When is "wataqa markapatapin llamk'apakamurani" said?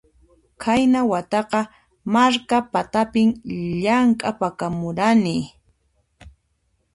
1.11-5.37